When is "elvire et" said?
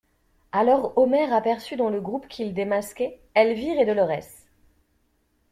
3.35-3.85